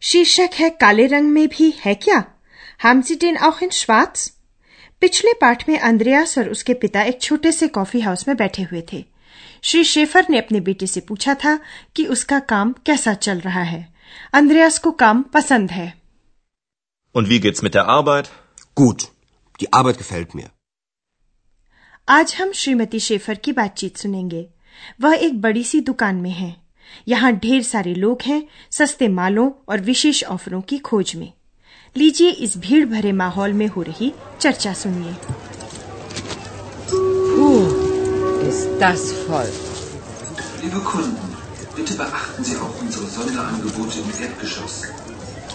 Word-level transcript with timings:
शीर्षक 0.00 0.50
है 0.54 0.70
काले 0.70 1.06
रंग 1.06 1.28
में 1.28 1.48
भी 1.48 1.74
है 1.84 1.94
क्या? 1.94 2.24
हम 2.82 3.02
sie 3.02 3.20
den 3.20 3.40
auch 3.40 3.62
in 3.62 3.70
schwarz 3.72 4.30
पिछले 5.00 5.32
पाठ 5.32 5.68
में 5.68 5.78
अंद्रयास 5.78 6.38
और 6.38 6.48
उसके 6.48 6.74
पिता 6.74 7.02
एक 7.02 7.22
छोटे 7.22 7.52
से 7.52 7.68
कॉफ़ी 7.68 8.00
हाउस 8.00 8.28
में 8.28 8.36
बैठे 8.36 8.62
हुए 8.62 8.82
थे। 8.92 9.04
श्री 9.62 9.84
शेफर 9.84 10.26
ने 10.30 10.38
अपने 10.38 10.60
बेटे 10.60 10.86
से 10.86 11.00
पूछा 11.00 11.34
था 11.34 11.60
कि 11.96 12.06
उसका 12.06 12.38
काम 12.38 12.72
कैसा 12.72 13.14
चल 13.14 13.40
रहा 13.40 13.62
है। 13.62 13.94
अंद्रयास 14.32 14.78
को 14.78 14.90
काम 14.90 15.22
पसंद 15.22 15.70
है। 15.70 16.02
Und 17.16 17.28
wie 17.28 17.40
geht's 17.40 17.64
mit 17.64 17.76
der 17.76 17.84
Arbeit? 17.90 18.24
Gut, 18.82 19.04
die 19.62 19.82
Arbeit 19.82 20.02
gefällt 20.02 20.36
mir. 20.36 20.48
आज 22.08 22.34
हम 22.34 22.52
श्रीमती 22.52 23.00
शेफर 23.00 23.34
की 23.34 23.52
बातचीत 23.52 23.96
सुनेंगे। 23.96 24.50
वह 25.00 25.14
एक 25.14 25.40
बड़ी 25.40 25.64
सी 25.64 25.80
दुकान 25.80 26.16
में 26.16 26.30
है। 26.30 26.65
यहाँ 27.08 27.32
ढेर 27.32 27.62
सारे 27.62 27.94
लोग 27.94 28.22
हैं 28.26 28.42
सस्ते 28.70 29.08
मालों 29.08 29.50
और 29.68 29.80
विशेष 29.80 30.24
ऑफरों 30.24 30.60
की 30.60 30.78
खोज 30.78 31.14
में 31.16 31.32
लीजिए 31.96 32.30
इस 32.46 32.56
भीड़ 32.58 32.84
भरे 32.86 33.12
माहौल 33.12 33.52
में 33.52 33.66
हो 33.66 33.82
रही 33.82 34.12
चर्चा 34.40 34.72
सुनिए 34.82 35.14
ist 38.46 38.68
das 38.80 39.04
voll. 39.26 39.48
Liebe 40.62 40.80
Kunden, 40.90 41.36
bitte 41.76 41.94
beachten 41.94 42.44
Sie 42.44 42.56
auch 42.64 42.76
unsere 42.80 43.06
Sonderangebote 43.06 43.98
im 44.04 44.10
Erdgeschoss. 44.26 44.76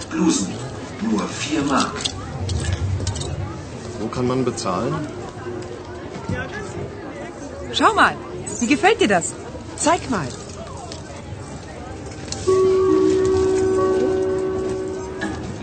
Blusen, 0.09 0.53
nur 1.01 1.27
4 1.27 1.63
Mark. 1.63 1.95
Wo 3.99 4.07
kann 4.07 4.27
man 4.27 4.43
bezahlen? 4.43 5.07
Schau 7.73 7.93
mal, 7.93 8.15
wie 8.59 8.67
gefällt 8.67 9.01
dir 9.01 9.07
das? 9.07 9.33
Zeig 9.77 10.09
mal. 10.09 10.27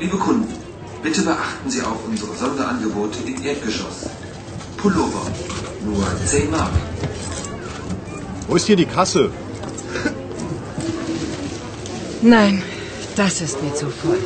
Liebe 0.01 0.17
Kunden, 0.17 0.55
bitte 1.03 1.23
beachten 1.23 1.71
Sie 1.71 1.83
auch 1.83 2.05
unsere 2.07 2.33
Sonderangebote 2.33 3.19
im 3.27 3.43
Erdgeschoss. 3.45 4.09
Pullover, 4.77 5.27
nur 5.85 6.05
10 6.25 6.51
Mark. 6.53 6.73
Wo 8.47 8.55
ist 8.55 8.67
hier 8.67 8.77
die 8.77 8.87
Kasse? 8.87 9.33
Nein, 12.23 12.63
das 13.17 13.41
ist 13.41 13.61
mir 13.63 13.75
zu 13.75 13.91
voll. 13.91 14.23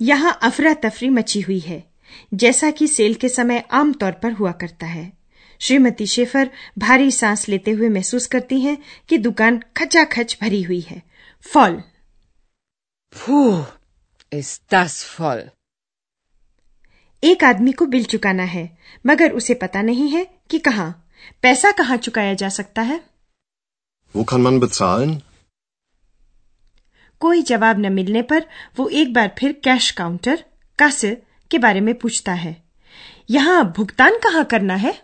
यहाँ 0.00 0.38
अफरा 0.42 0.72
तफरी 0.82 1.08
मची 1.10 1.40
हुई 1.40 1.58
है 1.58 1.82
जैसा 2.34 2.70
कि 2.70 2.86
cell 2.88 3.14
के 3.14 3.28
समय 3.28 3.64
आमतौर 3.72 4.12
पर 4.22 4.32
हुआ 4.32 4.52
करता 4.62 4.86
है 4.86 5.12
श्रीमती 5.60 6.06
शेफर 6.06 6.50
भारी 6.78 7.10
सांस 7.10 7.48
लेते 7.48 7.70
हुए 7.70 7.88
महसूस 7.88 8.26
करती 8.26 8.60
हैं 8.60 8.76
कि 9.08 9.18
दुकान 9.18 9.62
खचाखच 9.76 10.36
भरी 10.40 10.62
हुई 10.62 10.80
है 10.80 11.02
फॉल 11.44 11.82
Puh, 13.12 13.64
ist 14.32 14.62
das 14.72 14.94
voll. 15.16 15.42
एक 17.22 17.44
आदमी 17.44 17.72
को 17.72 17.86
बिल 17.86 18.04
चुकाना 18.12 18.44
है 18.52 18.68
मगर 19.06 19.32
उसे 19.40 19.54
पता 19.54 19.82
नहीं 19.82 20.08
है 20.10 20.24
कि 20.50 20.58
कहाँ 20.58 20.88
पैसा 21.42 21.70
कहाँ 21.80 21.96
चुकाया 22.06 22.34
जा 22.42 22.48
सकता 22.58 22.82
है 22.82 23.00
Wo 24.14 24.24
kann 24.32 24.42
man 24.46 24.58
bezahlen? 24.62 25.12
कोई 27.20 27.42
जवाब 27.50 27.78
न 27.78 27.92
मिलने 27.92 28.22
पर 28.32 28.46
वो 28.78 28.88
एक 29.00 29.12
बार 29.14 29.34
फिर 29.38 29.52
कैश 29.64 29.90
काउंटर 30.00 30.44
कासे 30.78 31.14
के 31.50 31.58
बारे 31.58 31.80
में 31.80 31.94
पूछता 31.98 32.32
है 32.34 32.56
यहाँ 33.30 33.64
भुगतान 33.76 34.18
कहाँ 34.24 34.44
करना 34.54 34.74
है 34.86 34.94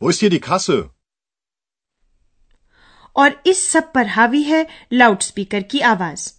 Wo 0.00 0.10
ist 0.12 0.22
hier 0.22 0.32
die 0.36 0.42
Kasse? 0.48 0.82
और 3.16 3.42
इस 3.46 3.66
सब 3.70 3.92
पर 3.92 4.06
हावी 4.08 4.42
है 4.42 4.66
लाउडस्पीकर 4.92 5.62
की 5.72 5.80
आवाज़ 5.94 6.30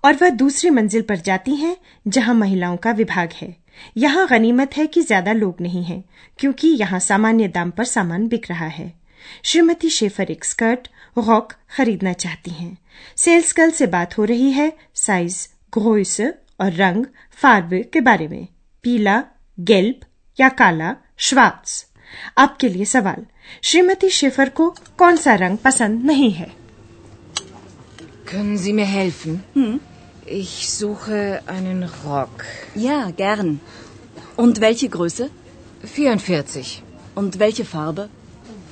और 0.05 0.15
वह 0.15 0.31
दूसरी 0.31 0.71
मंजिल 0.71 1.03
पर 1.03 1.17
जाती 1.17 1.55
हैं 1.55 1.77
जहाँ 2.07 2.35
महिलाओं 2.35 2.77
का 2.77 2.91
विभाग 2.93 3.33
है। 3.33 3.57
यहाँ 3.97 4.27
गनीमत 4.29 4.77
है 4.77 4.87
कि 4.87 5.03
ज़्यादा 5.03 5.33
लोग 5.33 5.61
नहीं 5.61 5.85
हैं 5.85 6.03
क्योंकि 6.39 6.69
यहाँ 6.69 7.01
सामान्य 7.01 7.49
दाम 7.49 7.71
पर 7.71 7.85
सामान 7.85 8.29
बिक 8.29 8.51
रहा 8.51 8.67
है। 8.67 8.93
श्रीमती 9.45 9.91
शेफर 9.91 10.31
एक 10.31 10.45
स्कर्ट 10.45 10.89
रॉक 11.19 11.53
खरीदना 11.77 12.13
चाहती 12.25 12.51
हैं 12.51 12.77
सेल्स 13.25 13.55
गर्ल 13.57 13.71
से 13.71 13.87
बात 13.97 14.19
हो 14.19 14.25
रही 14.33 14.51
है 14.53 14.73
साइज़ 15.05 15.47
ग्रोइस 15.79 16.21
और 16.61 16.73
रंग 16.73 17.05
फार्ब 17.43 17.75
के 17.93 18.01
बारे 18.01 18.29
में 18.29 18.47
पीला 18.85 19.23
गेल्प 19.59 20.05
या 20.39 20.49
काला 20.61 20.95
श्वार्ट्स 21.29 21.85
आपके 22.39 22.69
लिए 22.69 22.85
सवाल 22.85 23.25
श्रीमती 23.63 24.11
शेफर 24.11 24.49
को 24.61 24.71
कौन 24.99 25.17
सा 25.17 25.35
रंग 25.45 25.59
पसंद 25.65 26.05
नहीं 26.05 26.31
है 26.33 26.55
Können 28.27 28.57
Sie 28.59 28.73
mir 28.73 28.87
helfen? 28.87 29.35
Ich 30.37 30.55
suche 30.69 31.41
einen 31.47 31.83
Rock. 32.05 32.45
Ja, 32.77 33.11
gern. 33.11 33.61
Und 34.37 34.61
welche 34.61 34.89
Größe? 34.89 35.31
44. 35.85 36.83
Und 37.15 37.39
welche 37.39 37.65
Farbe? 37.65 38.09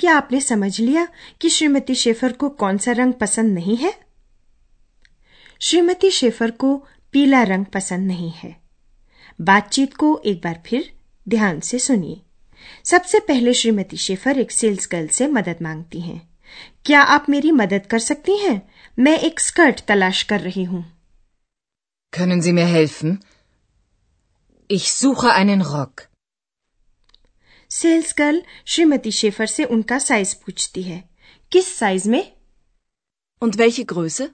क्या 0.00 0.16
आपने 0.16 0.40
समझ 0.40 0.80
लिया 0.80 1.08
कि 1.40 1.50
श्रीमती 1.50 1.94
शेफर 1.94 2.32
को 2.32 2.48
कौन 2.48 2.78
सा 2.78 2.92
रंग 2.92 3.12
पसंद 3.12 3.54
नहीं 3.54 3.76
है? 3.76 3.94
श्रीमती 5.60 6.10
शेफर 6.10 6.50
को 6.50 6.86
पीला 7.12 7.42
रंग 7.42 7.64
पसंद 7.64 8.06
नहीं 8.06 8.30
है। 8.30 8.56
बातचीत 9.40 9.94
को 9.94 10.22
एक 10.26 10.38
बार 10.38 10.62
फिर 10.66 10.92
ध्यान 11.28 11.60
से 11.60 11.78
सुनिए। 11.78 12.22
सबसे 12.90 13.20
पहले 13.20 13.54
श्रीमती 13.54 13.96
शेफर 13.96 14.38
एक 14.38 14.50
सेल्स 14.50 14.88
गर्ल 14.92 15.06
से 15.06 15.26
मदद 15.26 15.56
मांगती 15.62 16.00
हैं। 16.00 16.28
क्या 16.84 17.00
आप 17.00 17.26
मेरी 17.28 17.50
मदद 17.50 17.86
कर 17.90 17.98
सकती 17.98 18.36
हैं? 18.36 18.68
मैं 18.98 19.18
एक 19.18 19.40
स्कर्ट 19.40 19.84
तलाश 19.86 20.22
कर 20.22 20.40
रही 20.40 20.64
हूँ। 20.64 20.98
Können 22.16 22.42
Sie 22.42 22.52
mir 22.52 22.76
helfen? 22.76 23.16
Ich 24.72 24.86
suche 24.86 25.30
einen 25.30 25.62
Rock. 25.62 26.07
Sales 27.70 28.14
girl 28.18 28.42
Shrimati 28.66 29.10
Schäfer 29.12 29.46
से 29.46 29.64
उनका 29.64 29.98
साइज़ 29.98 30.34
पूछती 30.36 30.82
है 30.82 31.02
किस 31.52 31.74
साइज़ 31.78 32.08
में 32.08 32.22
Und 33.42 33.56
welche 33.56 33.84
Größe? 33.92 34.28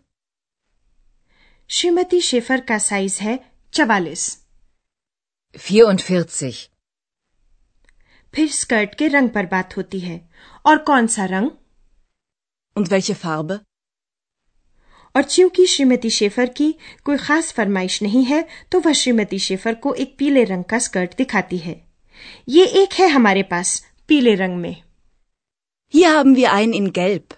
Shrimati 1.70 2.20
Schäfer 2.20 2.60
का 2.60 2.78
साइज़ 2.78 3.20
है 3.20 3.38
चवालीस 3.72 4.26
44. 5.58 6.54
फिर 8.34 8.48
स्कर्ट 8.50 8.94
के 8.94 9.08
रंग 9.08 9.30
पर 9.30 9.46
बात 9.46 9.76
होती 9.76 10.00
है 10.00 10.20
और 10.66 10.78
कौन 10.78 11.06
सा 11.06 11.24
रंग 11.24 11.50
Und 12.76 12.92
welche 12.92 13.16
Farbe? 13.24 13.58
और 15.14 15.22
चूँकि 15.22 15.66
श्रीमती 15.66 16.10
शेफर 16.10 16.48
की 16.48 16.72
कोई 17.04 17.16
खास 17.16 17.52
फरमाइश 17.52 18.02
नहीं 18.02 18.24
है 18.24 18.42
तो 18.72 18.80
वह 18.80 18.92
श्रीमती 18.92 19.38
शेफर 19.38 19.74
को 19.74 19.94
एक 19.94 20.16
पीले 20.18 20.44
रंग 20.44 20.64
का 20.64 20.78
स्कर्ट 20.78 21.16
दिखाती 21.16 21.58
है 21.58 21.93
ये 22.48 22.64
एक 22.82 22.92
है 22.92 23.08
हमारे 23.08 23.42
पास 23.42 23.86
पीले 24.08 24.34
रंग 24.34 24.56
में 24.56 24.82
Hier 25.94 26.10
haben 26.10 26.34
wir 26.34 26.52
einen 26.52 26.72
in 26.74 26.92
Gelb. 26.92 27.34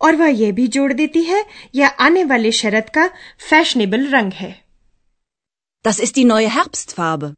और 0.00 0.16
वह 0.16 0.28
यह 0.28 0.52
भी 0.52 0.66
जोड़ 0.68 0.92
देती 0.92 1.22
है 1.22 1.44
यह 1.74 1.88
आने 1.88 2.24
वाले 2.24 2.52
शरद 2.52 2.90
का 2.90 3.06
फैशनेबल 3.50 4.06
रंग 4.06 4.32
है 4.32 4.54
Das 5.84 6.00
ist 6.00 6.16
die 6.16 6.24
neue 6.24 6.50
Herbstfarbe. 6.50 7.32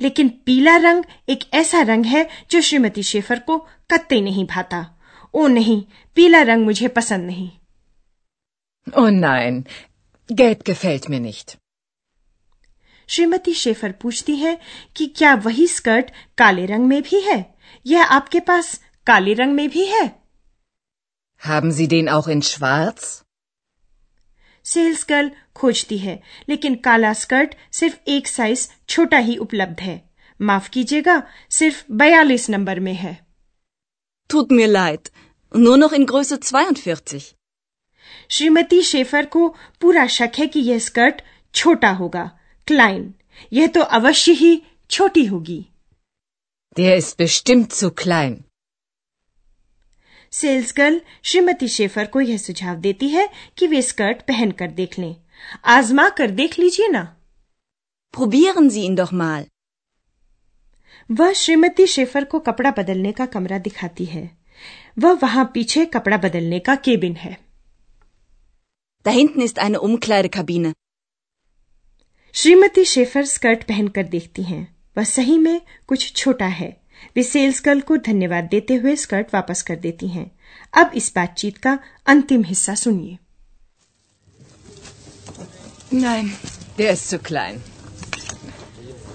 लेकिन 0.00 0.28
पीला 0.46 0.76
रंग 0.76 1.04
एक 1.28 1.44
ऐसा 1.54 1.80
रंग 1.82 2.04
है 2.04 2.28
जो 2.50 2.60
श्रीमती 2.60 3.02
शेफर 3.02 3.38
को 3.38 3.58
कत्ते 3.90 4.20
नहीं 4.20 4.44
भाता 4.46 4.80
ओ 5.34 5.46
नहीं 5.46 5.82
पीला 6.14 6.42
रंग 6.42 6.64
मुझे 6.64 6.88
पसंद 6.88 7.26
नहीं 7.26 7.50
Oh 8.86 9.10
nein, 9.10 9.56
gelb 10.30 10.60
gefällt 10.64 11.08
mir 11.08 11.20
nicht. 11.20 11.56
Shrimati 13.08 13.54
Schäfer 13.54 13.92
पूछती 13.92 14.36
है 14.36 14.58
कि 14.96 15.06
क्या 15.16 15.34
वही 15.44 15.66
स्कर्ट 15.68 16.10
काले 16.38 16.66
रंग 16.66 16.86
में 16.86 17.02
भी 17.02 17.20
है 17.20 17.44
यह 17.86 18.04
आपके 18.12 18.40
पास 18.40 18.80
काले 19.06 19.34
रंग 19.34 19.54
में 19.54 19.68
भी 19.70 19.84
है 19.86 20.06
Haben 21.42 21.72
Sie 21.78 21.86
den 21.86 22.08
auch 22.08 22.28
in 22.34 22.42
schwarz? 22.42 23.04
Sales 24.64 25.04
girl 25.08 25.30
खोजती 25.54 25.98
है 25.98 26.18
लेकिन 26.48 26.74
काला 26.84 27.12
स्कर्ट 27.12 27.54
सिर्फ़ 27.72 27.96
एक 28.10 28.26
साइज़ 28.28 28.68
छोटा 28.88 29.18
ही 29.18 29.36
उपलब्ध 29.36 29.80
है 29.80 30.00
माफ़ 30.40 30.68
कीजिएगा 30.70 31.22
सिर्फ़ 31.50 31.82
बयालीस 31.92 32.48
नंबर 32.50 32.80
में 32.80 32.94
है 32.94 33.14
Tut 34.30 34.50
mir 34.50 34.68
leid. 34.68 35.08
Nur 35.52 35.76
noch 35.76 35.92
in 35.92 36.06
Größe 36.06 36.36
42. 36.44 37.22
Shrimati 38.30 38.80
Schäfer 38.82 39.26
को 39.26 39.48
पूरा 39.80 40.06
शक 40.06 40.32
है 40.38 40.46
कि 40.46 40.60
यह 40.60 40.78
स्कर्ट 40.78 41.20
छोटा 41.54 41.90
होगा 41.90 42.30
क्लाइन 42.66 43.12
यह 43.52 43.66
तो 43.74 43.80
अवश्य 43.98 44.32
ही 44.32 44.62
छोटी 44.90 45.24
होगी 45.26 45.64
Der 46.76 46.96
ist 47.00 47.16
bestimmt 47.22 47.72
zu 47.72 47.90
klein. 48.02 48.34
Sales 50.32 50.72
girl 50.76 51.00
Shrimati 51.24 51.68
Schäfer 51.68 52.06
को 52.14 52.20
यह 52.20 52.36
सुझाव 52.38 52.76
देती 52.80 53.08
है 53.08 53.28
कि 53.58 53.66
वे 53.66 53.82
स्कर्ट 53.82 54.22
पहनकर 54.28 54.70
देख 54.80 54.98
लें 54.98 55.14
आजमा 55.74 56.08
कर 56.18 56.30
देख 56.40 56.58
लीजिए 56.58 56.88
ना 56.88 57.04
Probieren 58.14 58.68
Sie 58.74 58.84
ihn 58.88 58.96
doch 58.96 59.12
mal. 59.20 59.44
वह 61.10 61.32
श्रीमती 61.32 61.86
शेफर 61.86 62.24
को 62.24 62.38
कपड़ा 62.40 62.70
बदलने 62.78 63.12
का 63.12 63.26
कमरा 63.34 63.58
दिखाती 63.66 64.04
है 64.04 64.24
वह 64.98 65.18
वहाँ 65.22 65.44
पीछे 65.54 65.84
कपड़ा 65.96 66.16
बदलने 66.16 66.58
का 66.68 66.74
केबिन 66.86 67.16
है 67.16 67.36
Da 69.06 69.12
hinten 69.12 69.42
ist 69.48 69.58
eine 69.58 69.80
Umkleidekabine. 69.88 70.72
Shrimati 72.36 72.84
Schäfer 72.84 73.24
skirt 73.24 73.62
पहनकर 73.64 74.02
देखती 74.06 74.42
हैं 74.42 74.66
वह 74.96 75.04
सही 75.04 75.36
में 75.38 75.60
कुछ 75.88 76.12
छोटा 76.16 76.46
है 76.46 76.76
वे 77.16 77.22
सेल्स 77.22 77.60
गर्ल 77.64 77.80
को 77.80 77.96
धन्यवाद 78.06 78.44
देते 78.44 78.74
हुए 78.74 78.94
स्कर्ट 78.96 79.34
वापस 79.34 79.62
कर 79.62 79.76
देती 79.76 80.08
हैं 80.08 80.30
अब 80.74 80.90
इस 80.94 81.12
बातचीत 81.14 81.58
का 81.58 81.78
अंतिम 82.06 82.44
हिस्सा 82.44 82.74
सुनिए 82.74 83.18
Nein, 85.94 86.30
der 86.78 86.92
ist 86.92 87.08
zu 87.08 87.18
klein. 87.20 87.62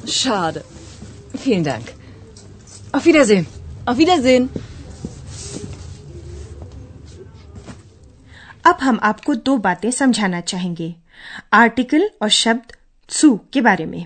Schade. 0.08 0.64
Vielen 1.36 1.64
Dank. 1.64 1.90
Auf 2.92 3.06
Wiedersehen. 3.06 3.48
Auf 3.86 3.98
Wiedersehen. 3.98 4.48
अब 8.66 8.78
हम 8.82 9.00
आपको 9.04 9.36
दो 9.36 9.58
बातें 9.60 9.90
समझाना 9.92 10.42
चाहेंगे 10.42 10.94
आर्टिकल 11.54 12.10
और 12.22 12.30
शब्द 12.36 12.76
सु 13.12 13.40
के 13.54 13.62
बारे 13.62 13.86
में 13.86 14.06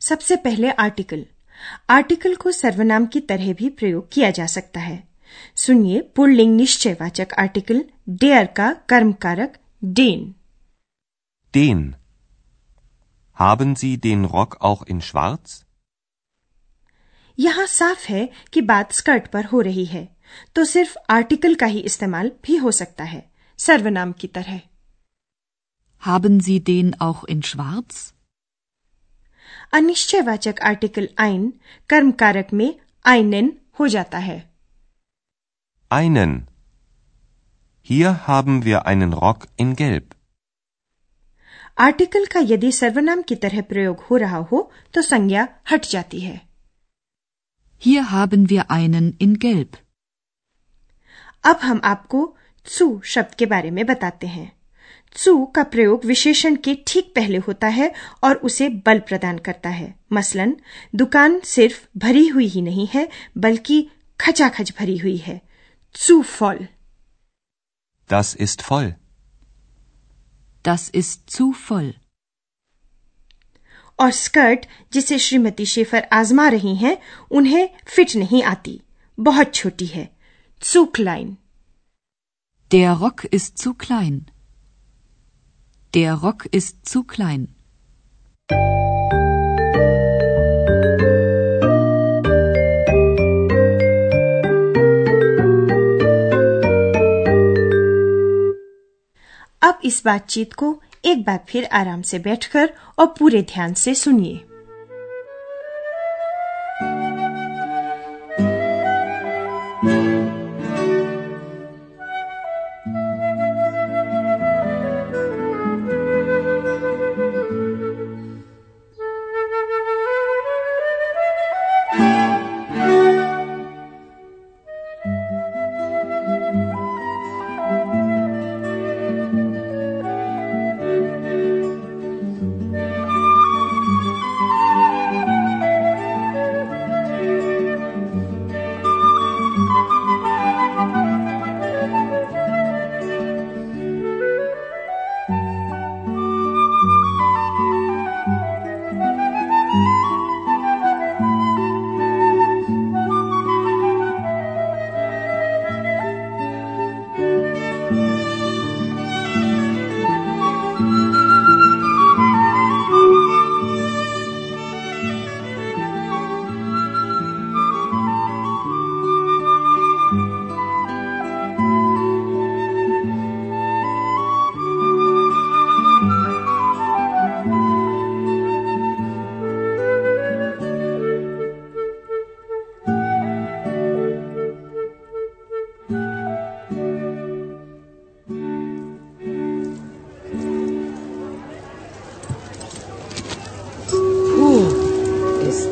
सबसे 0.00 0.36
पहले 0.36 0.70
आर्टिकल 0.70 1.26
आर्टिकल 1.90 2.34
को 2.34 2.52
सर्वनाम 2.52 3.06
की 3.06 3.20
तरह 3.20 3.52
भी 3.52 3.68
प्रयोग 3.68 4.08
किया 4.12 4.30
जा 4.30 4.46
सकता 4.46 4.80
है 4.80 5.02
सुनिए 5.56 6.00
पुल्लिंग 6.00 6.56
निश्चयवाचक 6.56 7.34
आर्टिकल 7.38 7.84
डेयर 8.08 8.46
का 8.46 8.72
कर्मकारक 8.88 9.58
डेन 9.84 10.34
Den. 11.54 11.96
Haben 13.36 13.76
Sie 13.76 13.96
den 13.98 14.24
Rock 14.26 14.60
auch 14.60 14.82
in 14.82 15.00
schwarz? 15.00 15.65
यहाँ 17.38 17.66
साफ़ 17.66 18.06
है 18.08 18.28
कि 18.52 18.60
बात 18.60 18.92
स्कर्ट 18.92 19.26
पर 19.26 19.44
हो 19.44 19.60
रही 19.60 19.84
है 19.84 20.08
तो 20.54 20.64
सिर्फ़ 20.64 20.96
आर्टिकल 21.10 21.54
का 21.54 21.66
ही 21.66 21.80
इस्तेमाल 21.80 22.30
भी 22.44 22.56
हो 22.56 22.70
सकता 22.72 23.04
है 23.04 23.24
सर्वनाम 23.58 24.12
की 24.12 24.28
तरह 24.28 24.60
Haben 26.02 26.40
Sie 26.40 26.58
den 26.60 26.90
auch 27.02 27.22
in 27.34 27.40
schwarz? 27.42 27.96
अनिश्चयवाचक 29.74 30.60
आर्टिकल 30.62 31.08
आइन 31.18 31.52
कर्म 31.90 32.10
कारक 32.20 32.52
में 32.52 32.68
आइनेन 33.04 33.52
हो 33.80 33.88
जाता 33.88 34.18
है 34.18 34.42
Einen. 35.90 36.34
Hier 37.88 38.12
haben 38.28 38.62
wir 38.62 38.86
einen 38.86 39.12
Rock 39.14 39.46
in 39.58 39.74
Gelb. 39.76 40.14
Article 41.78 42.24
का 42.26 42.40
यदि 42.44 42.72
सर्वनाम 42.72 43.22
की 43.22 43.34
तरह 43.36 43.60
प्रयोग 43.62 44.00
हो 44.10 44.16
रहा 44.16 44.38
हो 44.52 44.70
तो 44.94 45.02
संज्ञा 45.02 45.48
हट 45.70 45.86
जाती 45.86 46.20
है 46.20 46.40
Hier 47.82 48.10
haben 48.10 48.48
wir 48.50 48.70
einen 48.70 49.12
in 49.18 49.38
Gelb. 49.38 49.76
अब 51.44 51.58
हम 51.62 51.80
आपको 51.84 52.26
त्सु 52.66 52.86
शब्द 53.04 53.34
के 53.34 53.46
बारे 53.46 53.70
में 53.70 53.84
बताते 53.86 54.26
हैं 54.26 54.50
त्सु 55.14 55.34
का 55.46 55.62
प्रयोग 55.64 56.04
विशेषण 56.04 56.56
के 56.56 56.74
ठीक 56.86 57.12
पहले 57.16 57.38
होता 57.38 57.66
है 57.66 57.92
और 58.24 58.36
उसे 58.48 58.68
बल 58.86 59.00
प्रदान 59.00 59.38
करता 59.38 59.68
है 59.70 59.94
मसलन 60.12 60.56
दुकान 60.94 61.40
सिर्फ़ 61.44 61.80
भरी 61.98 62.26
हुई 62.28 62.46
ही 62.46 62.62
नहीं 62.62 62.86
है 62.94 63.08
बल्कि 63.38 63.78
खचाखच 64.20 64.72
भरी 64.78 64.96
हुई 64.98 65.16
है 65.16 65.40
त्सु 65.94 66.22
फॉल 66.38 66.66
Das 68.10 68.28
ist 68.36 68.62
voll. 68.62 68.90
Das 70.64 70.82
ist 70.94 71.30
zu 71.30 71.46
voll. 71.60 71.88
और 73.98 74.10
स्कर्ट 74.10 74.66
जिसे 74.92 75.18
श्रीमती 75.18 75.66
शेफर 75.66 76.06
आजमा 76.12 76.48
रही 76.48 76.76
हैं 76.76 76.96
उन्हें 77.30 77.68
फिट 77.86 78.16
नहीं 78.16 78.42
आती 78.42 78.80
बहुत 79.18 79.54
छोटी 79.54 79.86
है 79.86 80.10
त्सु 80.60 80.84
क्लाइन 80.84 81.36
Der 82.70 82.94
Rock 82.94 83.28
ist 83.30 83.58
zu 83.58 83.74
klein. 83.74 84.26
Der 85.94 86.14
Rock 86.14 86.48
ist 86.52 86.84
zu 86.84 87.04
klein. 87.04 87.46
अब 99.62 99.78
इस 99.84 100.02
बातचीत 100.04 100.52
को 100.52 100.82
एक 101.06 101.22
बार 101.24 101.40
फिर 101.48 101.64
आराम 101.64 102.02
से 102.02 102.18
बैठकर 102.18 102.72
और 102.98 103.06
पूरे 103.18 103.42
ध्यान 103.42 103.74
से 103.74 103.94
सुनिए। 103.94 104.40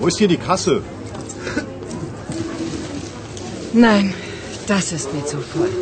Wo 0.00 0.06
ist 0.06 0.18
hier 0.18 0.28
die 0.28 0.36
Kasse? 0.36 0.82
Nein, 3.72 4.14
das 4.66 4.92
ist 4.92 5.12
mir 5.14 5.24
zu 5.26 5.40
voll. 5.52 5.72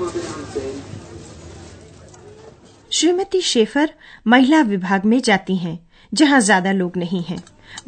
Shrimati 2.93 3.41
Schaefer 3.43 3.91
महिला 4.27 4.61
विभाग 4.69 5.05
में 5.05 5.21
जाती 5.23 5.57
हैं 5.57 5.79
जहां 6.15 6.41
ज्यादा 6.41 6.73
लोग 6.73 6.97
नहीं 6.97 7.23
हैं 7.23 7.39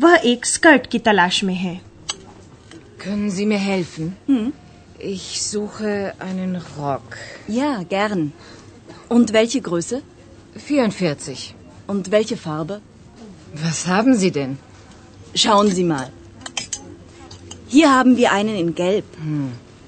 वह 0.01 0.21
एक 0.31 0.47
स्कर्ट 0.47 0.87
की 0.87 0.99
तलाश 1.09 1.43
में 1.45 1.55
है 1.55 1.81
Können 3.05 3.31
Sie 3.31 3.47
mir 3.47 3.61
helfen? 3.65 4.13
Ich 5.11 5.27
suche 5.43 6.13
einen 6.29 6.57
Rock. 6.79 7.17
Ja, 7.49 7.83
gern. 7.93 8.33
Und 9.09 9.33
welche 9.33 9.61
Größe? 9.61 10.03
44. 10.57 11.55
Und 11.87 12.11
welche 12.11 12.37
Farbe? 12.37 12.81
Was 13.65 13.87
haben 13.87 14.17
Sie 14.17 14.33
denn? 14.33 14.59
Schauen 15.35 15.71
Sie 15.71 15.85
mal. 15.85 16.11
Hier 17.69 17.95
haben 17.95 18.17
wir 18.17 18.33
einen 18.33 18.57
in 18.57 18.75
Gelb. 18.75 19.05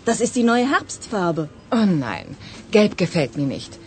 Das 0.04 0.20
ist 0.20 0.36
die 0.36 0.42
neue 0.42 0.70
Herbstfarbe. 0.70 1.48
Oh 1.72 1.86
nein, 1.86 2.36
gelb 2.70 2.96
gefällt 2.98 3.36
mir 3.36 3.46
nicht. 3.46 3.78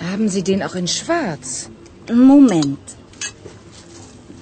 Haben 0.00 0.28
Sie 0.28 0.42
den 0.42 0.62
auch 0.62 0.74
in 0.74 0.88
schwarz? 0.88 1.70
Moment. 2.10 2.96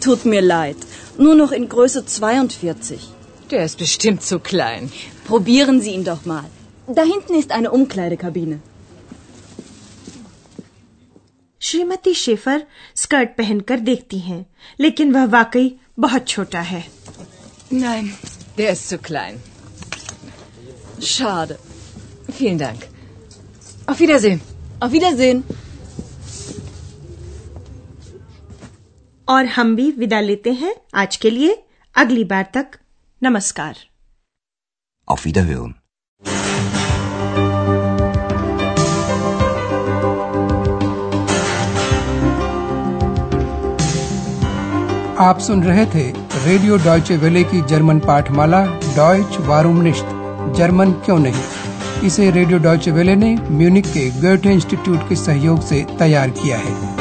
Tut 0.01 0.25
mir 0.25 0.41
leid. 0.41 0.77
Nur 1.19 1.35
noch 1.35 1.53
in 1.53 1.69
Größe 1.69 2.05
42. 2.05 3.01
Der 3.51 3.65
ist 3.65 3.79
bestimmt 3.79 4.23
zu 4.23 4.39
klein. 4.39 4.91
Probieren 5.27 5.81
Sie 5.81 5.91
ihn 5.91 6.05
doch 6.05 6.25
mal. 6.25 6.45
Da 6.87 7.03
hinten 7.03 7.35
ist 7.35 7.53
eine 7.53 7.71
Umkleidekabine. 7.71 8.61
Shrimati 11.67 12.13
Schaefer 12.15 12.63
skirt 12.97 13.29
पहनकर 13.39 13.81
देखती 13.81 14.19
हैं 14.19 14.45
लेकिन 14.81 15.13
वह 15.13 15.25
वाकई 15.27 15.69
बहुत 16.00 16.28
छोटा 16.28 16.62
है 16.62 16.84
Nein, 17.74 18.08
der 18.58 18.72
ist 18.72 18.90
zu 18.90 18.98
klein. 18.98 19.38
Schade. 21.02 21.56
Vielen 22.40 22.58
Dank. 22.58 22.82
Auf 23.88 24.00
Wiedersehen. 24.00 24.42
Auf 24.82 24.92
Wiedersehen. 24.92 25.44
और 29.30 29.46
हम 29.46 29.76
भी 29.76 29.90
विदा 29.92 30.20
लेते 30.20 30.52
हैं 30.54 30.76
आज 30.96 31.16
के 31.16 31.30
लिए 31.30 31.56
अगली 31.96 32.24
बार 32.24 32.52
तक 32.54 32.78
नमस्कार 33.22 33.76
Auf 35.08 35.26
Wiederhören. 35.26 35.74
आप 45.22 45.40
सुन 45.40 45.64
रहे 45.64 45.86
थे 45.86 46.12
रेडियो 46.46 46.78
डॉयचे 46.78 47.18
वेले 47.18 47.44
की 47.44 47.62
जर्मन 47.62 48.00
पाठमाला 48.00 48.66
डॉयच 48.96 49.38
वारूम 49.40 49.82
निश्त। 49.82 50.06
जर्मन 50.58 50.92
क्यों 50.92 51.20
नहीं? 51.20 51.42
इसे 52.04 52.32
रेडियो 52.32 52.60
डॉयचे 52.60 52.92
वेले 52.92 53.16
ने 53.16 53.38
म्यूनिक 53.52 53.86
के 53.86 54.10
गोटे 54.10 54.52
इंस्टीट्यूट 54.52 55.10
के 55.10 55.16
सहयोग 55.16 55.62
से 55.62 55.86
तैयार 56.00 56.30
किया 56.30 56.58
है। 56.58 57.01